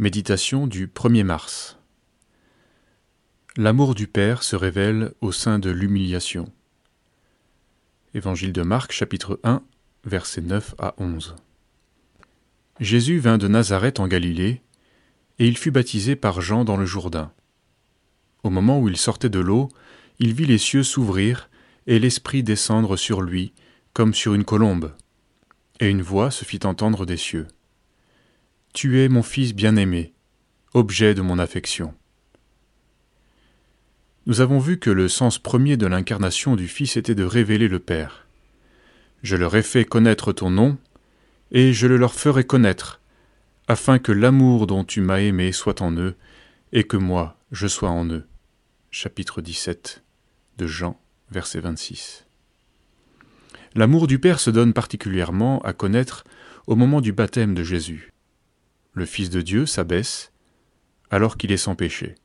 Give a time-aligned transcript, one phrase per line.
[0.00, 1.76] Méditation du 1er mars.
[3.56, 6.52] L'amour du Père se révèle au sein de l'humiliation.
[8.14, 9.60] Évangile de Marc chapitre 1
[10.04, 11.34] versets 9 à 11.
[12.78, 14.62] Jésus vint de Nazareth en Galilée,
[15.40, 17.32] et il fut baptisé par Jean dans le Jourdain.
[18.44, 19.68] Au moment où il sortait de l'eau,
[20.20, 21.50] il vit les cieux s'ouvrir
[21.88, 23.52] et l'Esprit descendre sur lui,
[23.94, 24.94] comme sur une colombe.
[25.80, 27.48] Et une voix se fit entendre des cieux.
[28.80, 30.12] Tu es mon Fils bien-aimé,
[30.72, 31.94] objet de mon affection.
[34.26, 37.80] Nous avons vu que le sens premier de l'incarnation du Fils était de révéler le
[37.80, 38.28] Père.
[39.24, 40.78] Je leur ai fait connaître ton nom,
[41.50, 43.00] et je le leur ferai connaître,
[43.66, 46.14] afin que l'amour dont tu m'as aimé soit en eux,
[46.72, 48.28] et que moi je sois en eux.
[48.92, 50.04] Chapitre 17
[50.56, 51.00] de Jean,
[51.32, 52.26] verset 26.
[53.74, 56.22] L'amour du Père se donne particulièrement à connaître
[56.68, 58.12] au moment du baptême de Jésus.
[58.98, 60.32] Le Fils de Dieu s'abaisse
[61.08, 62.16] alors qu'il est sans péché.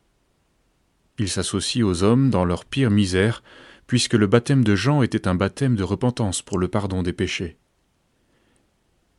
[1.19, 3.43] Il s'associe aux hommes dans leur pire misère,
[3.85, 7.57] puisque le baptême de Jean était un baptême de repentance pour le pardon des péchés.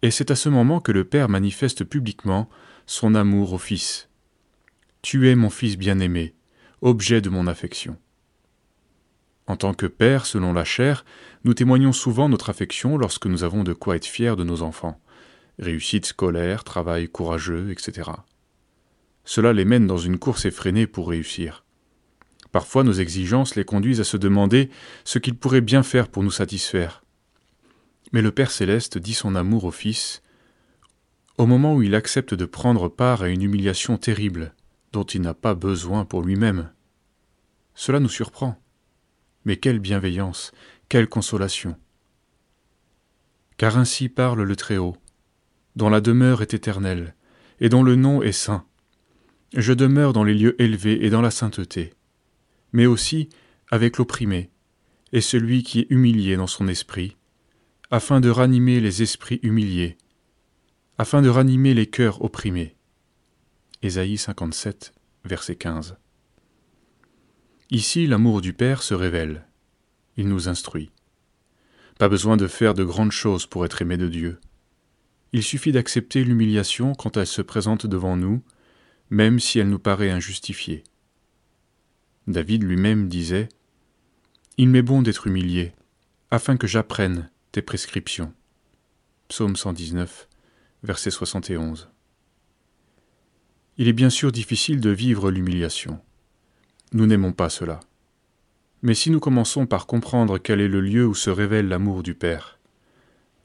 [0.03, 2.51] Et c'est à ce moment que le Père manifeste publiquement
[2.87, 4.09] son amour au Fils.
[5.03, 6.35] Tu es mon Fils bien-aimé,
[6.83, 7.97] objet de mon affection.
[9.47, 11.05] En tant que père, selon la chair,
[11.45, 15.01] nous témoignons souvent notre affection lorsque nous avons de quoi être fiers de nos enfants.
[15.59, 18.11] Réussite scolaire, travail courageux, etc.
[19.25, 21.65] Cela les mène dans une course effrénée pour réussir.
[22.53, 24.71] Parfois nos exigences les conduisent à se demander
[25.05, 27.03] ce qu'ils pourraient bien faire pour nous satisfaire.
[28.13, 30.23] Mais le Père céleste dit son amour au Fils
[31.37, 34.55] au moment où il accepte de prendre part à une humiliation terrible
[34.93, 36.71] dont il n'a pas besoin pour lui-même.
[37.75, 38.61] Cela nous surprend.
[39.45, 40.53] Mais quelle bienveillance,
[40.89, 41.77] quelle consolation.
[43.57, 44.97] Car ainsi parle le Très-Haut,
[45.77, 47.15] dont la demeure est éternelle,
[47.61, 48.65] et dont le nom est saint.
[49.55, 51.93] Je demeure dans les lieux élevés et dans la sainteté,
[52.73, 53.29] mais aussi
[53.71, 54.51] avec l'opprimé,
[55.13, 57.17] et celui qui est humilié dans son esprit,
[57.91, 59.97] afin de ranimer les esprits humiliés,
[60.99, 62.77] afin de ranimer les cœurs opprimés.
[63.83, 64.93] Ésaïe 57,
[65.25, 65.97] verset 15.
[67.71, 69.47] Ici, l'amour du Père se révèle.
[70.17, 70.91] Il nous instruit.
[71.99, 74.39] Pas besoin de faire de grandes choses pour être aimé de Dieu.
[75.35, 78.41] Il suffit d'accepter l'humiliation quand elle se présente devant nous,
[79.11, 80.85] même si elle nous paraît injustifiée.
[82.29, 83.49] David lui-même disait
[84.59, 85.73] Il m'est bon d'être humilié,
[86.31, 88.33] afin que j'apprenne tes prescriptions.
[89.27, 90.29] Psaume 119,
[90.85, 91.91] verset 71.
[93.77, 95.99] Il est bien sûr difficile de vivre l'humiliation.
[96.93, 97.81] Nous n'aimons pas cela.
[98.83, 102.15] Mais si nous commençons par comprendre quel est le lieu où se révèle l'amour du
[102.15, 102.61] Père,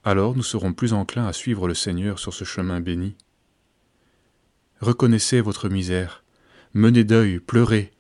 [0.04, 3.16] alors nous serons plus enclins à suivre le Seigneur sur ce chemin béni.
[4.80, 6.24] Reconnaissez votre misère,
[6.74, 7.92] menez deuil, pleurez,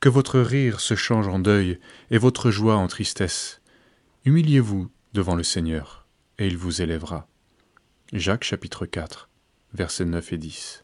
[0.00, 1.78] que votre rire se change en deuil
[2.10, 3.60] et votre joie en tristesse.
[4.24, 6.06] Humiliez-vous devant le Seigneur,
[6.38, 7.28] et il vous élèvera.
[8.12, 9.28] Jacques chapitre 4,
[9.72, 10.83] versets 9 et 10.